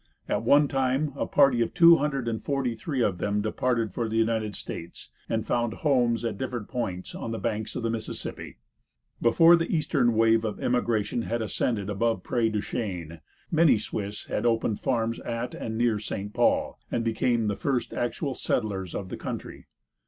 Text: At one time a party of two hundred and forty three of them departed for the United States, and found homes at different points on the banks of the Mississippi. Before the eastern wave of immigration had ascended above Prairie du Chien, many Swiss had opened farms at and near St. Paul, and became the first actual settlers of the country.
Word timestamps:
At 0.27 0.41
one 0.41 0.67
time 0.67 1.13
a 1.15 1.27
party 1.27 1.61
of 1.61 1.75
two 1.75 1.97
hundred 1.97 2.27
and 2.27 2.43
forty 2.43 2.73
three 2.73 3.03
of 3.03 3.19
them 3.19 3.39
departed 3.39 3.93
for 3.93 4.09
the 4.09 4.15
United 4.17 4.55
States, 4.55 5.11
and 5.29 5.45
found 5.45 5.75
homes 5.75 6.25
at 6.25 6.39
different 6.39 6.67
points 6.69 7.13
on 7.13 7.29
the 7.31 7.37
banks 7.37 7.75
of 7.75 7.83
the 7.83 7.89
Mississippi. 7.91 8.57
Before 9.21 9.55
the 9.55 9.71
eastern 9.71 10.15
wave 10.15 10.43
of 10.43 10.59
immigration 10.59 11.21
had 11.21 11.43
ascended 11.43 11.87
above 11.87 12.23
Prairie 12.23 12.49
du 12.49 12.61
Chien, 12.61 13.21
many 13.51 13.77
Swiss 13.77 14.25
had 14.25 14.43
opened 14.43 14.79
farms 14.79 15.19
at 15.19 15.53
and 15.53 15.77
near 15.77 15.99
St. 15.99 16.33
Paul, 16.33 16.79
and 16.89 17.03
became 17.05 17.45
the 17.45 17.55
first 17.55 17.93
actual 17.93 18.33
settlers 18.33 18.95
of 18.95 19.09
the 19.09 19.17
country. 19.17 19.67